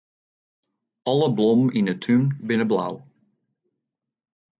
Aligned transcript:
Alle 1.11 1.27
blommen 1.37 1.69
yn 1.77 1.89
'e 1.91 1.95
tún 2.03 2.23
binne 2.47 2.67
blau. 2.71 2.93